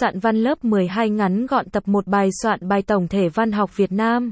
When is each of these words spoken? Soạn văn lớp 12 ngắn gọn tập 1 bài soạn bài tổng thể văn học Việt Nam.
Soạn 0.00 0.18
văn 0.18 0.36
lớp 0.36 0.64
12 0.64 1.10
ngắn 1.10 1.46
gọn 1.46 1.70
tập 1.70 1.82
1 1.88 2.06
bài 2.06 2.28
soạn 2.42 2.68
bài 2.68 2.82
tổng 2.82 3.08
thể 3.08 3.28
văn 3.28 3.52
học 3.52 3.76
Việt 3.76 3.92
Nam. 3.92 4.30